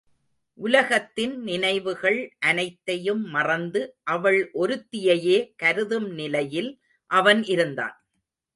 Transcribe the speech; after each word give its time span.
உலகத்தின் 0.59 1.41
நினைவுகள் 1.41 2.35
அனைத்தையும் 2.39 3.23
மறந்து 3.29 3.95
அவள் 4.03 4.51
ஒருத்தியையே 4.53 5.53
கருதும் 5.55 6.09
நிலையில் 6.13 6.71
அவன் 7.11 7.43
இருந்தான். 7.43 7.95